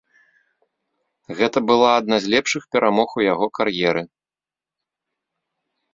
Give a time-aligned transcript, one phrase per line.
[1.41, 4.07] Гэта была адна з лепшых перамог у яго кар'еры.